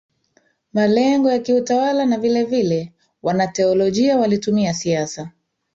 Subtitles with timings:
[0.73, 2.91] malengo ya kiutawala na vilevile
[3.23, 5.31] wanateolojia walitumia siasa